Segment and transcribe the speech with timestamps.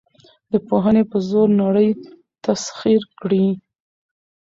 [0.51, 1.89] د پوهې په زور نړۍ
[2.45, 3.47] تسخیر کړئ.